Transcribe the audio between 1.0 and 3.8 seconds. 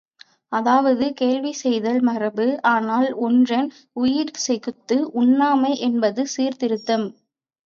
வேள்வி செய்தல் மரபு, ஆனால், ஒன்றன்